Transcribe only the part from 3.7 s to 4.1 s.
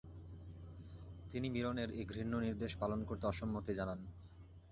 জানান।